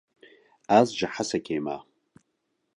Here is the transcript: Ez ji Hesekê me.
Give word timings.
Ez 0.77 0.87
ji 0.97 1.07
Hesekê 1.13 1.57
me. 1.65 1.77